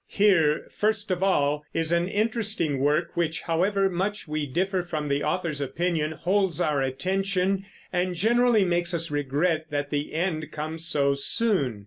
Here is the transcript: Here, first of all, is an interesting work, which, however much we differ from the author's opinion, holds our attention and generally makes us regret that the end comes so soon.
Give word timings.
Here, 0.09 0.67
first 0.71 1.11
of 1.11 1.21
all, 1.21 1.63
is 1.75 1.91
an 1.91 2.07
interesting 2.07 2.79
work, 2.79 3.15
which, 3.15 3.41
however 3.41 3.87
much 3.87 4.27
we 4.27 4.47
differ 4.47 4.81
from 4.81 5.07
the 5.09 5.23
author's 5.23 5.61
opinion, 5.61 6.13
holds 6.13 6.59
our 6.59 6.81
attention 6.81 7.67
and 7.93 8.15
generally 8.15 8.65
makes 8.65 8.95
us 8.95 9.11
regret 9.11 9.67
that 9.69 9.91
the 9.91 10.15
end 10.15 10.51
comes 10.51 10.87
so 10.87 11.13
soon. 11.13 11.79